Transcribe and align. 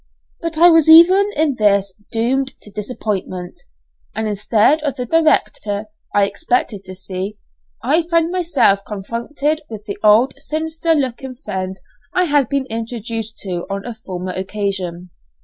But 0.39 0.57
I 0.57 0.69
was 0.69 0.89
even 0.89 1.29
in 1.35 1.57
this 1.59 1.93
doomed 2.11 2.59
to 2.63 2.71
disappointment, 2.71 3.59
and 4.15 4.27
instead 4.27 4.81
of 4.81 4.95
the 4.95 5.05
director 5.05 5.85
I 6.15 6.25
expected 6.25 6.83
to 6.85 6.95
see, 6.95 7.37
I 7.83 8.07
found 8.09 8.31
myself 8.31 8.79
confronted 8.83 9.61
by 9.69 9.77
the 9.85 9.99
old 10.03 10.33
sinister 10.41 10.95
looking 10.95 11.35
friend 11.35 11.79
I 12.15 12.23
had 12.23 12.49
been 12.49 12.65
introduced 12.65 13.37
to 13.41 13.67
on 13.69 13.85
a 13.85 13.93
former 13.93 14.31
occasion. 14.31 15.11